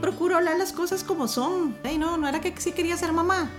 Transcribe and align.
procuro 0.00 0.36
hablar 0.36 0.58
las 0.58 0.72
cosas 0.72 1.04
como 1.04 1.28
son. 1.28 1.76
Hey, 1.84 1.98
no, 1.98 2.16
no 2.16 2.28
era 2.28 2.40
que 2.40 2.52
sí 2.58 2.72
quería 2.72 2.96
ser 2.96 3.12
mamá. 3.12 3.50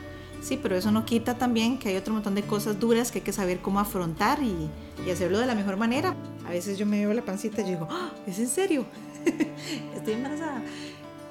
Sí, 0.41 0.59
pero 0.61 0.75
eso 0.75 0.91
no 0.91 1.05
quita 1.05 1.37
también 1.37 1.77
que 1.79 1.89
hay 1.89 1.97
otro 1.97 2.13
montón 2.13 2.35
de 2.35 2.43
cosas 2.43 2.79
duras 2.79 3.11
que 3.11 3.19
hay 3.19 3.23
que 3.25 3.33
saber 3.33 3.59
cómo 3.59 3.79
afrontar 3.79 4.39
y, 4.41 4.69
hacerlo 5.11 5.39
de 5.39 5.45
la 5.45 5.55
mejor 5.55 5.77
manera. 5.77 6.15
A 6.45 6.51
veces 6.51 6.77
yo 6.77 6.85
me 6.85 6.99
veo 6.99 7.13
la 7.13 7.23
pancita 7.23 7.61
y 7.61 7.71
digo, 7.71 7.87
¡Ah! 7.89 8.11
¿es 8.25 8.39
en 8.39 8.47
serio? 8.47 8.85
Estoy 9.95 10.13
embarazada. 10.13 10.61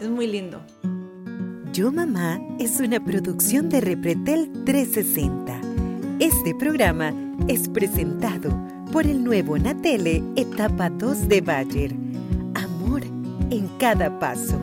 Es 0.00 0.08
muy 0.08 0.26
lindo. 0.26 0.60
Yo 1.72 1.92
Mamá 1.92 2.40
es 2.58 2.80
una 2.80 3.04
producción 3.04 3.68
de 3.68 3.80
Repretel 3.80 4.50
360. 4.64 5.60
Este 6.18 6.54
programa 6.54 7.12
es 7.48 7.68
presentado 7.68 8.50
por 8.92 9.06
el 9.06 9.22
nuevo 9.22 9.58
Natele 9.58 10.22
Etapa 10.36 10.88
2 10.88 11.28
de 11.28 11.40
Bayer. 11.42 11.94
Amor 12.54 13.02
en 13.50 13.68
cada 13.78 14.18
paso. 14.18 14.58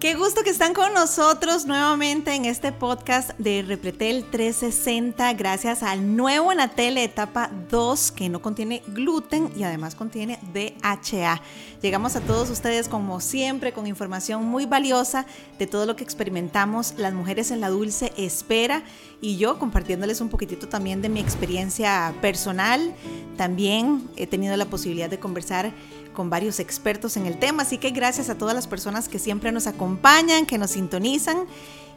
Qué 0.00 0.14
gusto 0.14 0.42
que 0.42 0.48
están 0.48 0.72
con 0.72 0.94
nosotros 0.94 1.66
nuevamente 1.66 2.34
en 2.34 2.46
este 2.46 2.72
podcast 2.72 3.32
de 3.36 3.60
Repretel 3.60 4.24
360 4.30 5.30
gracias 5.34 5.82
al 5.82 6.16
nuevo 6.16 6.54
Natel 6.54 6.96
etapa 6.96 7.50
2 7.70 8.10
que 8.12 8.30
no 8.30 8.40
contiene 8.40 8.82
gluten 8.86 9.52
y 9.54 9.64
además 9.64 9.94
contiene 9.94 10.38
DHA. 10.54 11.42
Llegamos 11.82 12.16
a 12.16 12.22
todos 12.22 12.48
ustedes 12.48 12.88
como 12.88 13.20
siempre 13.20 13.74
con 13.74 13.86
información 13.86 14.46
muy 14.46 14.64
valiosa 14.64 15.26
de 15.58 15.66
todo 15.66 15.84
lo 15.84 15.96
que 15.96 16.04
experimentamos 16.04 16.94
las 16.96 17.12
mujeres 17.12 17.50
en 17.50 17.60
la 17.60 17.68
dulce 17.68 18.14
espera 18.16 18.82
y 19.20 19.36
yo 19.36 19.58
compartiéndoles 19.58 20.22
un 20.22 20.30
poquitito 20.30 20.66
también 20.66 21.02
de 21.02 21.10
mi 21.10 21.20
experiencia 21.20 22.14
personal. 22.22 22.94
También 23.36 24.08
he 24.16 24.26
tenido 24.26 24.56
la 24.56 24.64
posibilidad 24.64 25.10
de 25.10 25.18
conversar 25.18 25.74
con 26.14 26.30
varios 26.30 26.60
expertos 26.60 27.16
en 27.16 27.26
el 27.26 27.38
tema. 27.38 27.62
Así 27.62 27.78
que 27.78 27.90
gracias 27.90 28.30
a 28.30 28.36
todas 28.36 28.54
las 28.54 28.66
personas 28.66 29.08
que 29.08 29.18
siempre 29.18 29.52
nos 29.52 29.66
acompañan, 29.66 30.46
que 30.46 30.58
nos 30.58 30.72
sintonizan 30.72 31.46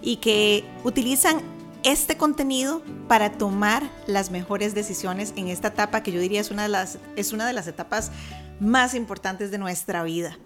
y 0.01 0.17
que 0.17 0.63
utilizan 0.83 1.41
este 1.83 2.17
contenido 2.17 2.81
para 3.07 3.33
tomar 3.33 3.89
las 4.07 4.31
mejores 4.31 4.73
decisiones 4.73 5.33
en 5.35 5.49
esta 5.49 5.69
etapa 5.69 6.01
que 6.01 6.11
yo 6.11 6.19
diría 6.19 6.39
es 6.39 6.49
una 6.49 6.63
de 6.63 6.69
las, 6.69 6.97
es 7.15 7.33
una 7.33 7.45
de 7.45 7.53
las 7.53 7.67
etapas 7.67 8.11
más 8.59 8.93
importantes 8.93 9.51
de 9.51 9.57
nuestra 9.57 10.03
vida. 10.03 10.37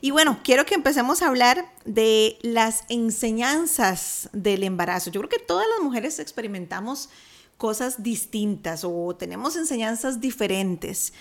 Y 0.00 0.10
bueno, 0.10 0.40
quiero 0.44 0.66
que 0.66 0.74
empecemos 0.74 1.22
a 1.22 1.28
hablar 1.28 1.64
de 1.84 2.38
las 2.42 2.84
enseñanzas 2.88 4.28
del 4.32 4.64
embarazo. 4.64 5.10
Yo 5.10 5.20
creo 5.20 5.30
que 5.30 5.38
todas 5.38 5.66
las 5.74 5.82
mujeres 5.82 6.18
experimentamos 6.18 7.08
cosas 7.56 8.02
distintas 8.02 8.82
o 8.84 9.14
tenemos 9.16 9.56
enseñanzas 9.56 10.20
diferentes 10.20 11.12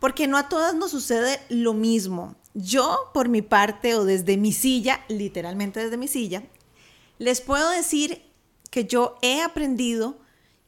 porque 0.00 0.26
no 0.26 0.36
a 0.36 0.48
todas 0.48 0.74
nos 0.74 0.90
sucede 0.90 1.40
lo 1.48 1.74
mismo. 1.74 2.36
Yo, 2.54 3.10
por 3.12 3.28
mi 3.28 3.42
parte, 3.42 3.94
o 3.94 4.04
desde 4.04 4.36
mi 4.36 4.52
silla, 4.52 5.04
literalmente 5.08 5.80
desde 5.80 5.96
mi 5.96 6.08
silla, 6.08 6.44
les 7.18 7.40
puedo 7.40 7.70
decir 7.70 8.22
que 8.70 8.84
yo 8.84 9.16
he 9.22 9.42
aprendido 9.42 10.18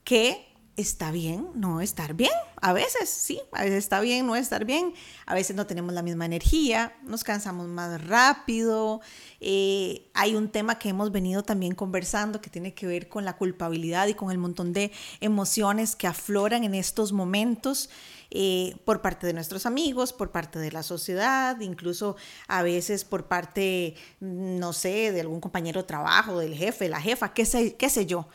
que 0.05 0.46
está 0.77 1.11
bien 1.11 1.49
no 1.55 1.81
estar 1.81 2.15
bien. 2.15 2.33
A 2.61 2.73
veces, 2.73 3.09
sí, 3.09 3.41
a 3.53 3.63
veces 3.63 3.79
está 3.79 4.01
bien 4.01 4.27
no 4.27 4.37
estar 4.37 4.65
bien. 4.65 4.95
A 5.25 5.35
veces 5.35 5.57
no 5.57 5.67
tenemos 5.67 5.93
la 5.93 6.03
misma 6.03 6.27
energía, 6.27 6.97
nos 7.03 7.25
cansamos 7.25 7.67
más 7.67 8.03
rápido. 8.07 9.01
Eh, 9.41 10.09
hay 10.15 10.35
un 10.35 10.49
tema 10.51 10.79
que 10.79 10.91
hemos 10.91 11.13
venido 11.13 11.43
también 11.43 11.75
conversando 11.75 12.41
que 12.41 12.51
tiene 12.51 12.75
que 12.75 12.87
ver 12.87 13.09
con 13.09 13.25
la 13.25 13.37
culpabilidad 13.37 14.07
y 14.07 14.15
con 14.15 14.31
el 14.31 14.39
montón 14.39 14.73
de 14.73 14.93
emociones 15.21 15.97
que 15.97 16.07
afloran 16.07 16.65
en 16.65 16.75
estos 16.75 17.13
momentos. 17.13 17.91
Eh, 18.33 18.75
por 18.85 19.03
parte 19.03 19.25
de 19.27 19.33
nuestros 19.33 19.67
amigos, 19.67 20.13
por 20.13 20.33
parte 20.33 20.59
de 20.59 20.73
la 20.73 20.83
sociedad, 20.83 21.59
incluso 21.61 22.17
a 22.49 22.65
veces 22.65 23.05
por 23.05 23.29
parte, 23.29 23.95
no 24.19 24.73
sé, 24.73 25.13
de 25.13 25.21
algún 25.21 25.41
compañero 25.41 25.83
de 25.83 25.87
trabajo, 25.87 26.41
del 26.41 26.55
jefe, 26.55 26.89
la 26.89 27.01
jefa, 27.01 27.33
qué 27.33 27.47
sé, 27.47 27.77
qué 27.77 27.89
sé 27.89 28.05
yo. 28.05 28.27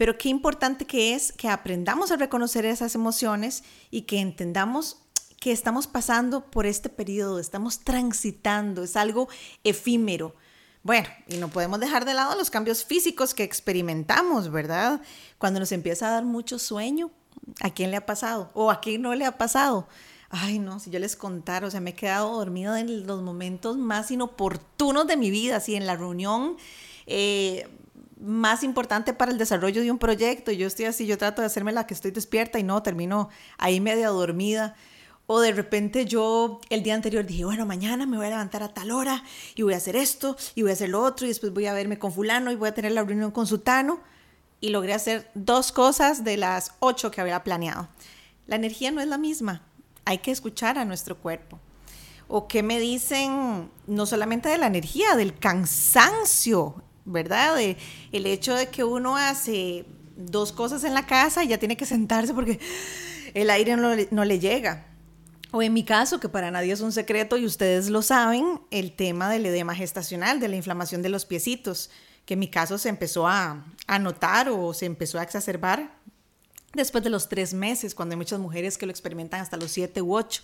Pero 0.00 0.16
qué 0.16 0.30
importante 0.30 0.86
que 0.86 1.14
es 1.14 1.30
que 1.30 1.46
aprendamos 1.46 2.10
a 2.10 2.16
reconocer 2.16 2.64
esas 2.64 2.94
emociones 2.94 3.64
y 3.90 4.02
que 4.02 4.18
entendamos 4.18 4.96
que 5.38 5.52
estamos 5.52 5.86
pasando 5.86 6.46
por 6.46 6.64
este 6.64 6.88
periodo, 6.88 7.38
estamos 7.38 7.80
transitando, 7.80 8.82
es 8.82 8.96
algo 8.96 9.28
efímero. 9.62 10.34
Bueno, 10.82 11.06
y 11.28 11.36
no 11.36 11.48
podemos 11.48 11.80
dejar 11.80 12.06
de 12.06 12.14
lado 12.14 12.34
los 12.34 12.48
cambios 12.48 12.82
físicos 12.82 13.34
que 13.34 13.44
experimentamos, 13.44 14.50
¿verdad? 14.50 15.02
Cuando 15.36 15.60
nos 15.60 15.70
empieza 15.70 16.08
a 16.08 16.12
dar 16.12 16.24
mucho 16.24 16.58
sueño, 16.58 17.10
¿A 17.60 17.68
quién 17.68 17.90
le 17.90 17.98
ha 17.98 18.06
pasado? 18.06 18.50
¿O 18.54 18.70
a 18.70 18.80
quién 18.80 19.02
no 19.02 19.14
le 19.14 19.26
ha 19.26 19.36
pasado? 19.36 19.86
Ay, 20.30 20.58
no, 20.58 20.80
si 20.80 20.90
yo 20.90 20.98
les 20.98 21.14
contara, 21.14 21.66
o 21.66 21.70
sea, 21.70 21.80
me 21.80 21.90
he 21.90 21.94
quedado 21.94 22.38
dormida 22.38 22.80
en 22.80 23.06
los 23.06 23.20
momentos 23.20 23.76
más 23.76 24.10
inoportunos 24.10 25.06
de 25.06 25.18
mi 25.18 25.30
vida, 25.30 25.56
así 25.56 25.74
en 25.74 25.86
la 25.86 25.96
reunión 25.96 26.56
eh, 27.06 27.68
más 28.20 28.62
importante 28.62 29.12
para 29.12 29.32
el 29.32 29.38
desarrollo 29.38 29.82
de 29.82 29.90
un 29.90 29.98
proyecto. 29.98 30.52
Yo 30.52 30.66
estoy 30.66 30.84
así, 30.84 31.06
yo 31.06 31.18
trato 31.18 31.42
de 31.42 31.46
hacerme 31.46 31.72
la 31.72 31.86
que 31.86 31.94
estoy 31.94 32.10
despierta 32.10 32.58
y 32.58 32.62
no, 32.62 32.82
termino 32.82 33.30
ahí 33.58 33.80
media 33.80 34.08
dormida. 34.08 34.74
O 35.26 35.40
de 35.40 35.52
repente 35.52 36.06
yo 36.06 36.60
el 36.70 36.82
día 36.82 36.94
anterior 36.94 37.24
dije, 37.24 37.44
bueno, 37.44 37.64
mañana 37.64 38.04
me 38.04 38.16
voy 38.16 38.26
a 38.26 38.30
levantar 38.30 38.62
a 38.62 38.74
tal 38.74 38.90
hora 38.90 39.22
y 39.54 39.62
voy 39.62 39.74
a 39.74 39.76
hacer 39.76 39.94
esto 39.94 40.36
y 40.56 40.62
voy 40.62 40.72
a 40.72 40.74
hacer 40.74 40.88
lo 40.88 41.02
otro 41.02 41.24
y 41.24 41.28
después 41.28 41.52
voy 41.52 41.66
a 41.66 41.72
verme 41.72 41.98
con 41.98 42.12
fulano 42.12 42.50
y 42.50 42.56
voy 42.56 42.68
a 42.68 42.74
tener 42.74 42.92
la 42.92 43.04
reunión 43.04 43.30
con 43.30 43.46
sutano 43.46 44.00
y 44.60 44.70
logré 44.70 44.92
hacer 44.92 45.30
dos 45.34 45.72
cosas 45.72 46.24
de 46.24 46.36
las 46.36 46.72
ocho 46.80 47.10
que 47.10 47.20
había 47.20 47.44
planeado. 47.44 47.88
La 48.46 48.56
energía 48.56 48.90
no 48.90 49.00
es 49.00 49.06
la 49.06 49.18
misma, 49.18 49.62
hay 50.04 50.18
que 50.18 50.32
escuchar 50.32 50.78
a 50.78 50.84
nuestro 50.84 51.16
cuerpo. 51.16 51.60
¿O 52.26 52.48
qué 52.48 52.62
me 52.62 52.80
dicen 52.80 53.70
no 53.86 54.06
solamente 54.06 54.48
de 54.48 54.58
la 54.58 54.66
energía, 54.66 55.14
del 55.16 55.38
cansancio, 55.38 56.82
¿verdad? 57.10 57.60
El 57.60 58.26
hecho 58.26 58.54
de 58.54 58.68
que 58.68 58.84
uno 58.84 59.16
hace 59.16 59.84
dos 60.16 60.52
cosas 60.52 60.84
en 60.84 60.94
la 60.94 61.06
casa 61.06 61.44
y 61.44 61.48
ya 61.48 61.58
tiene 61.58 61.76
que 61.76 61.86
sentarse 61.86 62.34
porque 62.34 62.58
el 63.34 63.50
aire 63.50 63.76
no, 63.76 63.90
no 64.10 64.24
le 64.24 64.38
llega. 64.38 64.86
O 65.52 65.62
en 65.62 65.72
mi 65.72 65.84
caso, 65.84 66.20
que 66.20 66.28
para 66.28 66.50
nadie 66.50 66.72
es 66.72 66.80
un 66.80 66.92
secreto 66.92 67.36
y 67.36 67.44
ustedes 67.44 67.90
lo 67.90 68.02
saben, 68.02 68.60
el 68.70 68.92
tema 68.92 69.28
del 69.28 69.46
edema 69.46 69.74
gestacional, 69.74 70.38
de 70.38 70.48
la 70.48 70.56
inflamación 70.56 71.02
de 71.02 71.08
los 71.08 71.26
piecitos 71.26 71.90
que 72.24 72.34
en 72.34 72.40
mi 72.40 72.48
caso 72.48 72.78
se 72.78 72.88
empezó 72.88 73.26
a, 73.26 73.64
a 73.88 73.98
notar 73.98 74.48
o 74.50 74.72
se 74.72 74.86
empezó 74.86 75.18
a 75.18 75.22
exacerbar 75.24 75.98
después 76.74 77.02
de 77.02 77.10
los 77.10 77.28
tres 77.28 77.52
meses, 77.54 77.94
cuando 77.94 78.12
hay 78.12 78.18
muchas 78.18 78.38
mujeres 78.38 78.78
que 78.78 78.86
lo 78.86 78.92
experimentan 78.92 79.40
hasta 79.40 79.56
los 79.56 79.72
siete 79.72 80.00
u 80.00 80.14
ocho. 80.14 80.42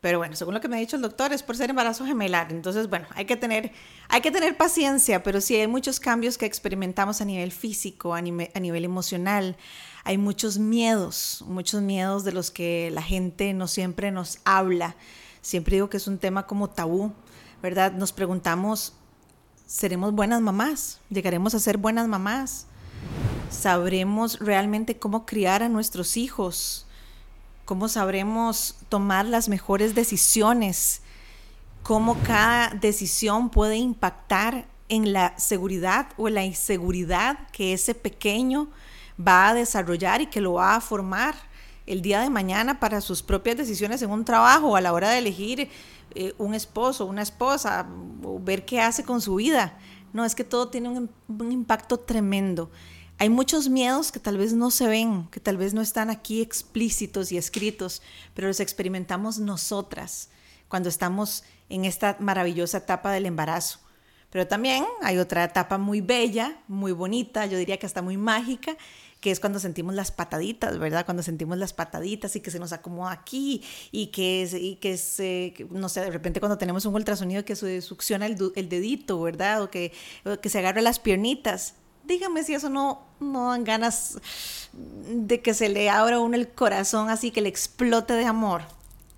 Pero 0.00 0.18
bueno, 0.18 0.36
según 0.36 0.54
lo 0.54 0.60
que 0.60 0.68
me 0.68 0.76
ha 0.76 0.80
dicho 0.80 0.96
el 0.96 1.02
doctor, 1.02 1.32
es 1.32 1.42
por 1.42 1.56
ser 1.56 1.70
embarazo 1.70 2.04
gemelar. 2.04 2.52
Entonces, 2.52 2.88
bueno, 2.88 3.06
hay 3.14 3.24
que 3.24 3.36
tener, 3.36 3.72
hay 4.08 4.20
que 4.20 4.30
tener 4.30 4.56
paciencia, 4.56 5.22
pero 5.22 5.40
sí 5.40 5.56
hay 5.56 5.66
muchos 5.66 6.00
cambios 6.00 6.38
que 6.38 6.46
experimentamos 6.46 7.20
a 7.20 7.24
nivel 7.24 7.50
físico, 7.50 8.14
a, 8.14 8.18
a 8.18 8.60
nivel 8.60 8.84
emocional. 8.84 9.56
Hay 10.04 10.18
muchos 10.18 10.58
miedos, 10.58 11.44
muchos 11.48 11.82
miedos 11.82 12.24
de 12.24 12.32
los 12.32 12.50
que 12.50 12.90
la 12.92 13.02
gente 13.02 13.52
no 13.54 13.66
siempre 13.68 14.12
nos 14.12 14.38
habla. 14.44 14.96
Siempre 15.40 15.76
digo 15.76 15.88
que 15.88 15.96
es 15.96 16.06
un 16.06 16.18
tema 16.18 16.46
como 16.46 16.70
tabú, 16.70 17.12
¿verdad? 17.62 17.92
Nos 17.92 18.12
preguntamos, 18.12 18.92
seremos 19.66 20.12
buenas 20.12 20.40
mamás, 20.40 21.00
llegaremos 21.08 21.54
a 21.54 21.58
ser 21.58 21.78
buenas 21.78 22.06
mamás, 22.06 22.66
sabremos 23.50 24.38
realmente 24.40 24.98
cómo 24.98 25.24
criar 25.24 25.62
a 25.62 25.68
nuestros 25.68 26.16
hijos, 26.16 26.86
cómo 27.66 27.88
sabremos 27.88 28.76
tomar 28.88 29.26
las 29.26 29.50
mejores 29.50 29.94
decisiones, 29.94 31.02
cómo 31.82 32.16
cada 32.22 32.70
decisión 32.70 33.50
puede 33.50 33.76
impactar 33.76 34.66
en 34.88 35.12
la 35.12 35.36
seguridad 35.36 36.08
o 36.16 36.28
en 36.28 36.34
la 36.34 36.44
inseguridad 36.44 37.48
que 37.50 37.72
ese 37.72 37.94
pequeño 37.94 38.68
va 39.20 39.48
a 39.48 39.54
desarrollar 39.54 40.20
y 40.20 40.26
que 40.26 40.40
lo 40.40 40.54
va 40.54 40.76
a 40.76 40.80
formar 40.80 41.34
el 41.86 42.02
día 42.02 42.20
de 42.20 42.30
mañana 42.30 42.78
para 42.78 43.00
sus 43.00 43.22
propias 43.22 43.56
decisiones 43.56 44.00
en 44.00 44.10
un 44.10 44.24
trabajo 44.24 44.76
a 44.76 44.80
la 44.80 44.92
hora 44.92 45.10
de 45.10 45.18
elegir 45.18 45.68
eh, 46.14 46.34
un 46.38 46.54
esposo, 46.54 47.04
una 47.04 47.22
esposa, 47.22 47.86
o 48.22 48.38
ver 48.38 48.64
qué 48.64 48.80
hace 48.80 49.02
con 49.02 49.20
su 49.20 49.34
vida. 49.36 49.76
No, 50.12 50.24
es 50.24 50.36
que 50.36 50.44
todo 50.44 50.68
tiene 50.68 50.88
un 50.88 51.52
impacto 51.52 51.98
tremendo. 51.98 52.70
Hay 53.18 53.30
muchos 53.30 53.70
miedos 53.70 54.12
que 54.12 54.20
tal 54.20 54.36
vez 54.36 54.52
no 54.52 54.70
se 54.70 54.86
ven, 54.88 55.28
que 55.28 55.40
tal 55.40 55.56
vez 55.56 55.72
no 55.72 55.80
están 55.80 56.10
aquí 56.10 56.42
explícitos 56.42 57.32
y 57.32 57.38
escritos, 57.38 58.02
pero 58.34 58.48
los 58.48 58.60
experimentamos 58.60 59.38
nosotras 59.38 60.28
cuando 60.68 60.90
estamos 60.90 61.42
en 61.70 61.86
esta 61.86 62.16
maravillosa 62.20 62.78
etapa 62.78 63.10
del 63.12 63.24
embarazo. 63.24 63.80
Pero 64.30 64.46
también 64.46 64.84
hay 65.00 65.16
otra 65.16 65.44
etapa 65.44 65.78
muy 65.78 66.02
bella, 66.02 66.58
muy 66.68 66.92
bonita, 66.92 67.46
yo 67.46 67.56
diría 67.56 67.78
que 67.78 67.86
hasta 67.86 68.02
muy 68.02 68.18
mágica, 68.18 68.76
que 69.20 69.30
es 69.30 69.40
cuando 69.40 69.60
sentimos 69.60 69.94
las 69.94 70.12
pataditas, 70.12 70.78
¿verdad? 70.78 71.06
Cuando 71.06 71.22
sentimos 71.22 71.56
las 71.56 71.72
pataditas 71.72 72.36
y 72.36 72.40
que 72.40 72.50
se 72.50 72.58
nos 72.58 72.74
acomoda 72.74 73.12
aquí 73.12 73.62
y 73.92 74.08
que, 74.08 74.46
y 74.60 74.76
que 74.76 74.98
se, 74.98 75.54
no 75.70 75.88
sé, 75.88 76.02
de 76.02 76.10
repente 76.10 76.38
cuando 76.38 76.58
tenemos 76.58 76.84
un 76.84 76.94
ultrasonido 76.94 77.46
que 77.46 77.56
se 77.56 77.80
succiona 77.80 78.26
el, 78.26 78.36
dedito, 78.36 79.22
¿verdad? 79.22 79.62
O 79.62 79.70
que, 79.70 79.92
que 80.42 80.48
se 80.50 80.58
agarra 80.58 80.82
las 80.82 80.98
piernitas. 80.98 81.76
Dígame 82.06 82.44
si 82.44 82.54
eso 82.54 82.70
no, 82.70 83.02
no 83.18 83.50
dan 83.50 83.64
ganas 83.64 84.18
de 84.72 85.42
que 85.42 85.54
se 85.54 85.68
le 85.68 85.90
abra 85.90 86.16
a 86.16 86.20
uno 86.20 86.36
el 86.36 86.48
corazón 86.48 87.10
así, 87.10 87.30
que 87.30 87.40
le 87.40 87.48
explote 87.48 88.12
de 88.14 88.24
amor. 88.24 88.62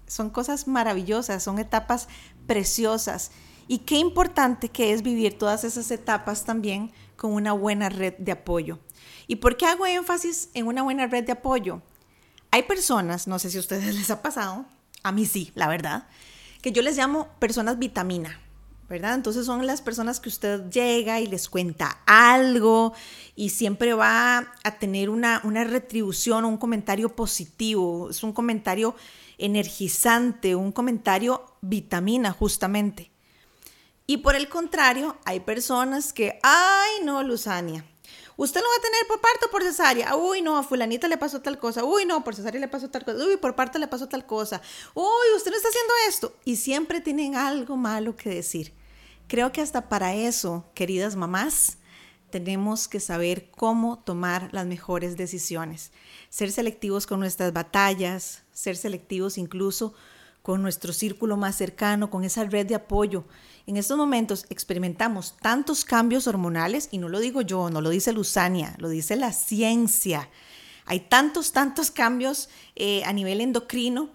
Son 0.06 0.30
cosas 0.30 0.66
maravillosas, 0.66 1.42
son 1.42 1.58
etapas 1.58 2.08
preciosas 2.46 3.30
Y 3.66 3.80
qué 3.80 3.96
importante 3.96 4.70
que 4.70 4.94
es 4.94 5.02
vivir 5.02 5.36
todas 5.36 5.64
esas 5.64 5.90
etapas 5.90 6.46
también 6.46 6.90
con 7.16 7.32
una 7.34 7.52
buena 7.52 7.90
red 7.90 8.14
de 8.16 8.32
apoyo. 8.32 8.78
¿Y 9.26 9.36
por 9.36 9.58
qué 9.58 9.66
hago 9.66 9.84
énfasis 9.84 10.48
en 10.54 10.66
una 10.66 10.82
buena 10.82 11.06
red 11.06 11.24
de 11.24 11.32
apoyo? 11.32 11.82
Hay 12.50 12.62
personas, 12.62 13.26
no 13.26 13.38
sé 13.38 13.50
si 13.50 13.58
a 13.58 13.60
ustedes 13.60 13.94
les 13.98 14.10
ha 14.10 14.22
pasado, 14.22 14.64
a 15.02 15.12
mí 15.12 15.26
sí, 15.26 15.52
la 15.54 15.68
verdad, 15.68 16.08
que 16.62 16.72
yo 16.72 16.80
les 16.80 16.96
llamo 16.96 17.28
personas 17.38 17.78
vitamina. 17.78 18.40
¿Verdad? 18.88 19.14
Entonces 19.14 19.44
son 19.44 19.66
las 19.66 19.82
personas 19.82 20.18
que 20.18 20.30
usted 20.30 20.70
llega 20.70 21.20
y 21.20 21.26
les 21.26 21.48
cuenta 21.48 22.00
algo 22.06 22.94
y 23.36 23.50
siempre 23.50 23.92
va 23.92 24.52
a 24.64 24.78
tener 24.78 25.10
una, 25.10 25.40
retribución 25.64 26.44
un 26.44 26.56
comentario 26.56 27.14
positivo, 27.14 28.08
es 28.10 28.22
un 28.22 28.32
comentario 28.32 28.94
energizante, 29.36 30.54
un 30.54 30.72
comentario 30.72 31.44
vitamina 31.60 32.32
justamente. 32.32 33.10
Y 34.06 34.18
por 34.18 34.34
el 34.34 34.48
contrario, 34.48 35.18
hay 35.26 35.40
personas 35.40 36.14
que, 36.14 36.38
ay 36.42 37.04
no, 37.04 37.22
Luzania, 37.22 37.84
usted 38.38 38.62
lo 38.62 38.68
va 38.68 38.74
a 38.78 38.80
tener 38.80 39.06
por 39.06 39.20
parto 39.20 39.46
o 39.48 39.50
por 39.50 39.62
cesárea. 39.62 40.16
Uy, 40.16 40.40
no, 40.40 40.56
a 40.56 40.62
fulanita 40.62 41.08
le 41.08 41.18
pasó 41.18 41.42
tal 41.42 41.58
cosa. 41.58 41.84
Uy, 41.84 42.06
no, 42.06 42.24
por 42.24 42.34
cesárea 42.34 42.58
le 42.58 42.68
pasó 42.68 42.88
tal 42.88 43.04
cosa. 43.04 43.22
Uy, 43.22 43.36
por 43.36 43.54
parto 43.54 43.78
le 43.78 43.86
pasó 43.86 44.08
tal 44.08 44.24
cosa. 44.24 44.62
Uy, 44.94 45.36
usted 45.36 45.50
no 45.50 45.58
está 45.58 45.68
haciendo 45.68 45.92
esto. 46.08 46.32
Y 46.46 46.56
siempre 46.56 47.02
tienen 47.02 47.36
algo 47.36 47.76
malo 47.76 48.16
que 48.16 48.30
decir. 48.30 48.77
Creo 49.28 49.52
que 49.52 49.60
hasta 49.60 49.90
para 49.90 50.14
eso, 50.14 50.64
queridas 50.74 51.14
mamás, 51.14 51.76
tenemos 52.30 52.88
que 52.88 52.98
saber 52.98 53.50
cómo 53.50 53.98
tomar 53.98 54.48
las 54.52 54.66
mejores 54.66 55.18
decisiones. 55.18 55.92
Ser 56.30 56.50
selectivos 56.50 57.06
con 57.06 57.20
nuestras 57.20 57.52
batallas, 57.52 58.42
ser 58.52 58.76
selectivos 58.76 59.36
incluso 59.36 59.94
con 60.42 60.62
nuestro 60.62 60.94
círculo 60.94 61.36
más 61.36 61.56
cercano, 61.56 62.08
con 62.08 62.24
esa 62.24 62.44
red 62.44 62.66
de 62.66 62.74
apoyo. 62.74 63.26
En 63.66 63.76
estos 63.76 63.98
momentos 63.98 64.46
experimentamos 64.48 65.36
tantos 65.36 65.84
cambios 65.84 66.26
hormonales, 66.26 66.88
y 66.90 66.96
no 66.96 67.10
lo 67.10 67.20
digo 67.20 67.42
yo, 67.42 67.68
no 67.68 67.82
lo 67.82 67.90
dice 67.90 68.14
Luzania, 68.14 68.74
lo 68.78 68.88
dice 68.88 69.14
la 69.16 69.32
ciencia. 69.32 70.30
Hay 70.86 71.00
tantos, 71.00 71.52
tantos 71.52 71.90
cambios 71.90 72.48
eh, 72.76 73.04
a 73.04 73.12
nivel 73.12 73.42
endocrino 73.42 74.08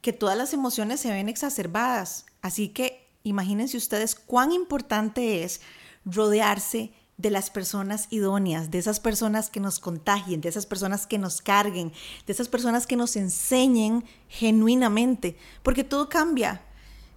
que 0.00 0.14
todas 0.14 0.38
las 0.38 0.54
emociones 0.54 1.00
se 1.00 1.10
ven 1.10 1.28
exacerbadas. 1.28 2.24
Así 2.40 2.68
que 2.68 3.03
imagínense 3.24 3.76
ustedes 3.76 4.14
cuán 4.14 4.52
importante 4.52 5.42
es 5.42 5.60
rodearse 6.04 6.92
de 7.16 7.30
las 7.30 7.48
personas 7.48 8.06
idóneas, 8.10 8.70
de 8.70 8.78
esas 8.78 9.00
personas 9.00 9.48
que 9.48 9.60
nos 9.60 9.78
contagien, 9.78 10.40
de 10.40 10.48
esas 10.48 10.66
personas 10.66 11.06
que 11.06 11.18
nos 11.18 11.40
carguen, 11.40 11.92
de 12.26 12.32
esas 12.32 12.48
personas 12.48 12.86
que 12.86 12.96
nos 12.96 13.16
enseñen 13.16 14.04
genuinamente, 14.28 15.36
porque 15.62 15.84
todo 15.84 16.08
cambia. 16.08 16.62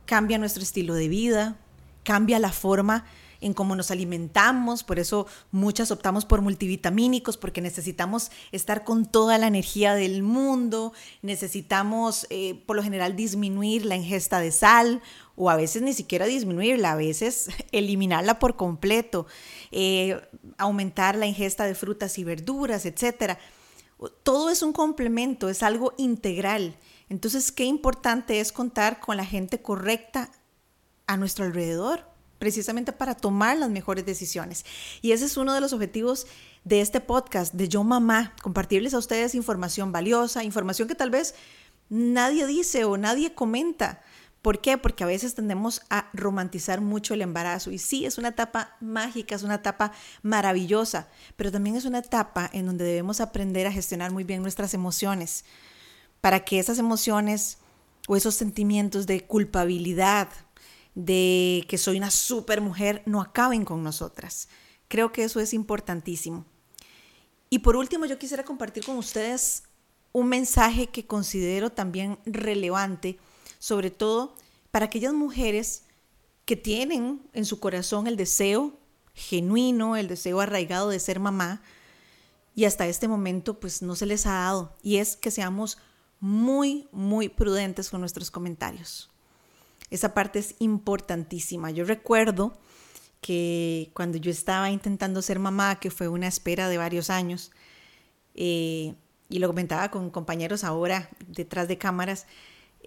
Cambia 0.06 0.38
nuestro 0.38 0.64
estilo 0.64 0.94
de 0.94 1.10
vida, 1.10 1.58
cambia 2.04 2.40
la 2.40 2.54
forma 2.54 3.06
en 3.42 3.54
cómo 3.54 3.76
nos 3.76 3.92
alimentamos, 3.92 4.84
por 4.84 5.00
eso 5.00 5.28
muchas 5.52 5.92
optamos 5.92 6.26
por 6.26 6.42
multivitamínicos, 6.42 7.38
porque 7.38 7.62
necesitamos 7.62 8.32
estar 8.52 8.84
con 8.84 9.06
toda 9.06 9.38
la 9.38 9.48
energía 9.48 9.94
del 9.94 10.24
mundo, 10.24 10.94
necesitamos 11.22 12.26
eh, 12.30 12.64
por 12.66 12.76
lo 12.76 12.84
general 12.84 13.16
disminuir 13.16 13.86
la 13.86 13.96
ingesta 13.96 14.40
de 14.40 14.52
sal 14.52 15.02
o 15.38 15.50
a 15.50 15.56
veces 15.56 15.84
ni 15.84 15.94
siquiera 15.94 16.26
disminuirla, 16.26 16.92
a 16.92 16.96
veces 16.96 17.50
eliminarla 17.72 18.40
por 18.40 18.58
completo, 18.58 19.28
eh, 19.72 20.20
aumentar 20.58 21.16
la 21.16 21.28
ingesta 21.28 21.66
de 21.66 21.76
frutas 21.76 22.18
y 22.18 22.26
verduras, 22.26 22.86
etc. 22.86 23.38
Todo 24.24 24.50
es 24.50 24.62
un 24.64 24.74
complemento, 24.74 25.48
es 25.48 25.64
algo 25.64 25.94
integral. 25.98 26.76
Entonces, 27.08 27.52
qué 27.52 27.64
importante 27.64 28.40
es 28.40 28.52
contar 28.52 29.00
con 29.00 29.16
la 29.16 29.26
gente 29.26 29.62
correcta 29.62 30.30
a 31.06 31.16
nuestro 31.16 31.46
alrededor 31.46 32.04
precisamente 32.40 32.92
para 32.92 33.16
tomar 33.16 33.58
las 33.58 33.70
mejores 33.70 34.06
decisiones. 34.06 34.66
Y 35.02 35.12
ese 35.12 35.26
es 35.26 35.38
uno 35.38 35.54
de 35.54 35.62
los 35.62 35.74
objetivos 35.74 36.28
de 36.64 36.82
este 36.82 37.00
podcast, 37.00 37.54
de 37.54 37.70
Yo 37.70 37.84
Mamá, 37.84 38.34
compartirles 38.42 38.94
a 38.94 38.98
ustedes 38.98 39.36
información 39.36 39.92
valiosa, 39.92 40.44
información 40.44 40.88
que 40.88 40.96
tal 40.96 41.10
vez 41.10 41.36
nadie 41.90 42.46
dice 42.46 42.84
o 42.84 42.98
nadie 42.98 43.34
comenta. 43.34 44.02
¿Por 44.48 44.62
qué? 44.62 44.78
Porque 44.78 45.04
a 45.04 45.08
veces 45.08 45.36
tendemos 45.36 45.82
a 45.90 46.10
romantizar 46.14 46.80
mucho 46.80 47.14
el 47.14 47.22
embarazo. 47.22 47.70
Y 47.70 47.80
sí, 47.80 48.06
es 48.06 48.18
una 48.18 48.30
etapa 48.30 48.78
mágica, 48.80 49.36
es 49.36 49.44
una 49.44 49.56
etapa 49.56 49.92
maravillosa, 50.22 51.10
pero 51.36 51.52
también 51.52 51.76
es 51.76 51.84
una 51.84 52.00
etapa 52.00 52.50
en 52.54 52.66
donde 52.66 52.86
debemos 52.86 53.20
aprender 53.20 53.68
a 53.68 53.74
gestionar 53.74 54.14
muy 54.14 54.24
bien 54.24 54.42
nuestras 54.42 54.74
emociones, 54.74 55.44
para 56.22 56.46
que 56.46 56.60
esas 56.60 56.80
emociones 56.80 57.58
o 58.08 58.16
esos 58.16 58.36
sentimientos 58.36 59.06
de 59.06 59.26
culpabilidad, 59.26 60.30
de 60.96 61.66
que 61.68 61.78
soy 61.78 61.98
una 61.98 62.10
super 62.10 62.62
mujer 62.62 63.04
no 63.06 63.20
acaben 63.20 63.66
con 63.66 63.84
nosotras. 63.84 64.48
Creo 64.88 65.12
que 65.12 65.26
eso 65.26 65.42
es 65.42 65.54
importantísimo. 65.54 66.46
Y 67.50 67.60
por 67.60 67.76
último, 67.76 68.06
yo 68.06 68.18
quisiera 68.18 68.46
compartir 68.46 68.86
con 68.86 68.96
ustedes 68.96 69.64
un 70.14 70.30
mensaje 70.30 70.88
que 70.88 71.06
considero 71.06 71.70
también 71.70 72.18
relevante, 72.26 73.20
sobre 73.60 73.92
todo 73.92 74.36
para 74.72 74.86
aquellas 74.86 75.14
mujeres 75.14 75.84
que 76.46 76.56
tienen 76.56 77.22
en 77.34 77.46
su 77.46 77.60
corazón 77.60 78.08
el 78.08 78.16
deseo 78.16 78.78
genuino, 79.14 79.96
el 79.96 80.08
deseo 80.08 80.40
arraigado 80.40 80.90
de 80.90 81.00
ser 81.00 81.20
mamá, 81.20 81.62
y 82.56 82.66
hasta 82.66 82.88
este 82.88 83.08
momento 83.08 83.60
pues 83.60 83.82
no 83.82 83.96
se 83.96 84.06
les 84.06 84.26
ha 84.26 84.34
dado, 84.34 84.76
y 84.82 84.98
es 84.98 85.16
que 85.16 85.32
seamos 85.32 85.78
muy, 86.20 86.88
muy 86.92 87.30
prudentes 87.30 87.90
con 87.90 88.02
nuestros 88.02 88.32
comentarios. 88.32 89.10
Esa 89.90 90.14
parte 90.14 90.40
es 90.40 90.56
importantísima. 90.60 91.72
Yo 91.72 91.86
recuerdo 91.86 92.58
que 93.22 93.92
cuando 93.94 94.18
yo 94.18 94.32
estaba 94.32 94.70
intentando 94.72 95.22
ser 95.22 95.40
mamá, 95.40 95.80
que 95.80 95.92
fue 95.92 96.08
una 96.08 96.28
espera 96.28 96.70
de 96.70 96.78
varios 96.78 97.10
años, 97.10 97.52
eh, 98.36 98.96
y 99.30 99.40
lo 99.40 99.48
comentaba 99.48 99.92
con 99.92 100.10
compañeros 100.10 100.64
ahora 100.64 101.10
detrás 101.28 101.68
de 101.68 101.78
cámaras, 101.78 102.26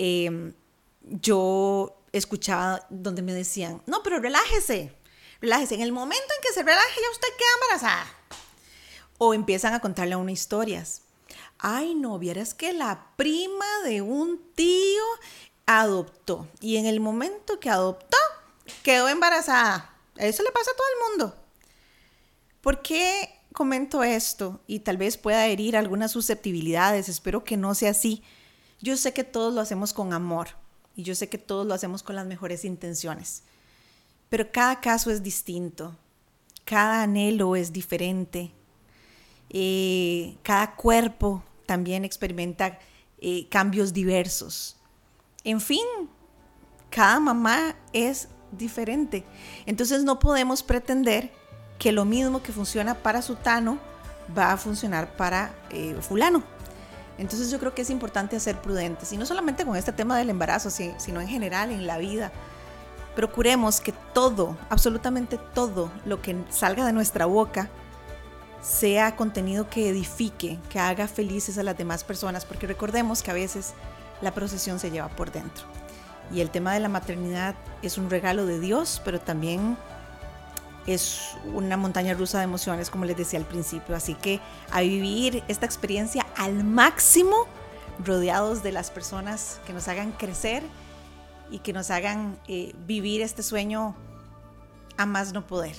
em, 0.00 0.54
yo 1.02 2.02
escuchaba 2.12 2.86
donde 2.88 3.20
me 3.20 3.34
decían, 3.34 3.82
no, 3.86 4.02
pero 4.02 4.18
relájese, 4.18 4.96
relájese, 5.42 5.74
en 5.74 5.82
el 5.82 5.92
momento 5.92 6.24
en 6.36 6.42
que 6.42 6.54
se 6.54 6.62
relaje 6.62 7.00
ya 7.00 7.10
usted 7.10 7.28
queda 7.36 7.48
embarazada. 7.62 8.06
O 9.18 9.34
empiezan 9.34 9.74
a 9.74 9.80
contarle 9.80 10.14
a 10.14 10.18
uno 10.18 10.30
historias. 10.30 11.02
Ay, 11.58 11.94
no, 11.94 12.18
vieras 12.18 12.54
que 12.54 12.72
la 12.72 13.08
prima 13.16 13.66
de 13.84 14.00
un 14.00 14.40
tío 14.54 15.04
adoptó 15.66 16.48
y 16.60 16.76
en 16.78 16.86
el 16.86 17.00
momento 17.00 17.60
que 17.60 17.68
adoptó 17.68 18.16
quedó 18.82 19.08
embarazada. 19.08 19.94
Eso 20.16 20.42
le 20.42 20.50
pasa 20.50 20.70
a 20.70 20.76
todo 20.76 20.86
el 20.86 21.10
mundo. 21.10 21.36
¿Por 22.62 22.80
qué 22.80 23.28
comento 23.52 24.02
esto? 24.02 24.60
Y 24.66 24.80
tal 24.80 24.96
vez 24.96 25.18
pueda 25.18 25.46
herir 25.46 25.76
algunas 25.76 26.12
susceptibilidades, 26.12 27.10
espero 27.10 27.44
que 27.44 27.58
no 27.58 27.74
sea 27.74 27.90
así. 27.90 28.22
Yo 28.82 28.96
sé 28.96 29.12
que 29.12 29.24
todos 29.24 29.52
lo 29.52 29.60
hacemos 29.60 29.92
con 29.92 30.12
amor 30.12 30.48
y 30.96 31.02
yo 31.02 31.14
sé 31.14 31.28
que 31.28 31.38
todos 31.38 31.66
lo 31.66 31.74
hacemos 31.74 32.02
con 32.02 32.16
las 32.16 32.26
mejores 32.26 32.64
intenciones, 32.64 33.42
pero 34.28 34.50
cada 34.50 34.80
caso 34.80 35.10
es 35.10 35.22
distinto, 35.22 35.96
cada 36.64 37.02
anhelo 37.02 37.56
es 37.56 37.72
diferente, 37.72 38.52
eh, 39.50 40.36
cada 40.42 40.76
cuerpo 40.76 41.42
también 41.66 42.04
experimenta 42.04 42.78
eh, 43.18 43.48
cambios 43.48 43.92
diversos. 43.92 44.76
En 45.44 45.60
fin, 45.60 45.84
cada 46.90 47.20
mamá 47.20 47.76
es 47.92 48.28
diferente. 48.52 49.24
Entonces 49.66 50.04
no 50.04 50.18
podemos 50.18 50.62
pretender 50.62 51.32
que 51.78 51.92
lo 51.92 52.04
mismo 52.04 52.42
que 52.42 52.52
funciona 52.52 52.94
para 52.94 53.22
Sutano 53.22 53.78
va 54.36 54.52
a 54.52 54.56
funcionar 54.56 55.16
para 55.16 55.54
eh, 55.70 55.96
fulano. 56.00 56.42
Entonces 57.20 57.50
yo 57.50 57.58
creo 57.58 57.74
que 57.74 57.82
es 57.82 57.90
importante 57.90 58.40
ser 58.40 58.56
prudentes, 58.60 59.12
y 59.12 59.18
no 59.18 59.26
solamente 59.26 59.66
con 59.66 59.76
este 59.76 59.92
tema 59.92 60.16
del 60.16 60.30
embarazo, 60.30 60.70
sino 60.70 61.20
en 61.20 61.28
general 61.28 61.70
en 61.70 61.86
la 61.86 61.98
vida. 61.98 62.32
Procuremos 63.14 63.80
que 63.80 63.92
todo, 64.14 64.56
absolutamente 64.70 65.38
todo 65.52 65.92
lo 66.06 66.22
que 66.22 66.34
salga 66.48 66.86
de 66.86 66.94
nuestra 66.94 67.26
boca, 67.26 67.68
sea 68.62 69.16
contenido 69.16 69.68
que 69.68 69.90
edifique, 69.90 70.58
que 70.70 70.78
haga 70.78 71.08
felices 71.08 71.58
a 71.58 71.62
las 71.62 71.76
demás 71.76 72.04
personas, 72.04 72.46
porque 72.46 72.66
recordemos 72.66 73.22
que 73.22 73.30
a 73.30 73.34
veces 73.34 73.74
la 74.22 74.32
procesión 74.32 74.78
se 74.78 74.90
lleva 74.90 75.08
por 75.08 75.30
dentro. 75.30 75.64
Y 76.32 76.40
el 76.40 76.48
tema 76.48 76.72
de 76.72 76.80
la 76.80 76.88
maternidad 76.88 77.54
es 77.82 77.98
un 77.98 78.08
regalo 78.08 78.46
de 78.46 78.60
Dios, 78.60 79.02
pero 79.04 79.20
también 79.20 79.76
es 80.86 81.20
una 81.52 81.76
montaña 81.76 82.14
rusa 82.14 82.38
de 82.38 82.44
emociones, 82.44 82.88
como 82.88 83.04
les 83.04 83.16
decía 83.16 83.38
al 83.38 83.44
principio. 83.44 83.94
Así 83.94 84.14
que 84.14 84.40
a 84.70 84.80
vivir 84.80 85.42
esta 85.48 85.66
experiencia 85.66 86.26
al 86.40 86.64
máximo, 86.64 87.46
rodeados 88.02 88.62
de 88.62 88.72
las 88.72 88.90
personas 88.90 89.60
que 89.66 89.74
nos 89.74 89.88
hagan 89.88 90.12
crecer 90.12 90.62
y 91.50 91.58
que 91.58 91.74
nos 91.74 91.90
hagan 91.90 92.38
eh, 92.48 92.72
vivir 92.86 93.20
este 93.20 93.42
sueño 93.42 93.94
a 94.96 95.04
más 95.04 95.34
no 95.34 95.46
poder. 95.46 95.76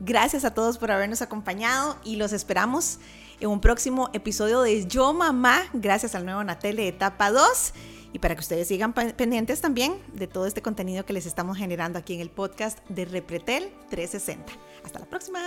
Gracias 0.00 0.46
a 0.46 0.54
todos 0.54 0.78
por 0.78 0.90
habernos 0.90 1.20
acompañado 1.20 1.98
y 2.02 2.16
los 2.16 2.32
esperamos 2.32 2.98
en 3.40 3.50
un 3.50 3.60
próximo 3.60 4.08
episodio 4.14 4.62
de 4.62 4.86
Yo 4.86 5.12
Mamá, 5.12 5.64
gracias 5.74 6.14
al 6.14 6.24
nuevo 6.24 6.42
Natele 6.44 6.88
etapa 6.88 7.30
2. 7.30 7.74
y 8.14 8.18
para 8.20 8.34
que 8.34 8.40
ustedes 8.40 8.68
sigan 8.68 8.94
pendientes 8.94 9.60
también 9.60 9.94
de 10.14 10.26
todo 10.26 10.46
este 10.46 10.62
contenido 10.62 11.04
que 11.04 11.12
les 11.12 11.26
estamos 11.26 11.58
generando 11.58 11.98
aquí 11.98 12.14
en 12.14 12.20
el 12.20 12.30
podcast 12.30 12.78
de 12.88 13.04
Repretel 13.04 13.70
360. 13.90 14.50
Hasta 14.82 14.98
la 14.98 15.04
próxima. 15.04 15.40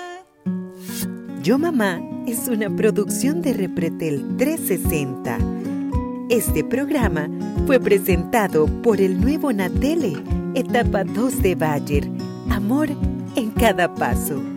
Yo 1.44 1.60
Mamá 1.60 2.00
es 2.26 2.48
una 2.48 2.74
producción 2.74 3.42
de 3.42 3.52
Repretel 3.52 4.38
360. 4.38 5.38
Este 6.30 6.64
programa 6.64 7.28
fue 7.66 7.82
presentado 7.82 8.66
por 8.82 9.02
el 9.02 9.20
nuevo 9.20 9.52
Natele, 9.52 10.14
etapa 10.56 11.04
2 11.04 11.42
de 11.42 11.56
Bayer. 11.56 12.10
Amor 12.50 12.88
en 13.36 13.52
cada 13.52 13.94
paso. 13.94 14.53